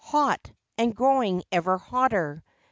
Hot, 0.05 0.51
and 0.79 0.95
growing 0.95 1.43
ever 1.51 1.77
hotter 1.77 2.43